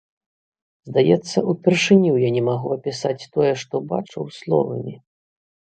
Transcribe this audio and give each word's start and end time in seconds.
Здаецца, 0.89 1.37
упершыню 1.53 2.13
я 2.27 2.33
не 2.39 2.43
магу 2.49 2.73
апісаць 2.77 3.29
тое, 3.37 3.53
што 3.67 3.85
бачыў, 3.95 4.23
словамі. 4.43 4.99